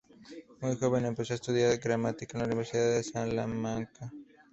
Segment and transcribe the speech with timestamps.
[0.61, 4.11] Muy joven empezó a estudiar gramática en la Universidad de Salamanca.